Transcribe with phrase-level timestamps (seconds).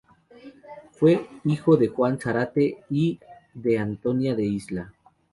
[0.93, 3.19] Fue hijo de Juan de Zárate y
[3.53, 4.91] de Antonia de Isla.